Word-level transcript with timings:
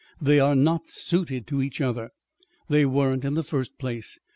They 0.19 0.39
are 0.39 0.55
not 0.55 0.89
suited 0.89 1.45
to 1.45 1.61
each 1.61 1.79
other. 1.79 2.09
They 2.67 2.87
weren't 2.87 3.23
in 3.23 3.35
the 3.35 3.43
first 3.43 3.77
place. 3.77 4.17